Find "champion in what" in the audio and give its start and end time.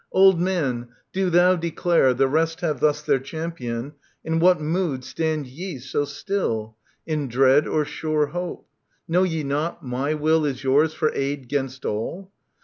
3.19-4.59